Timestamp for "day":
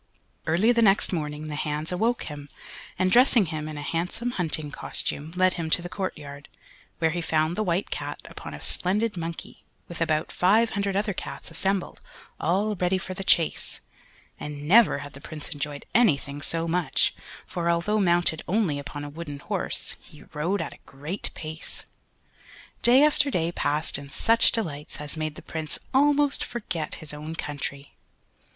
22.81-23.03, 23.29-23.51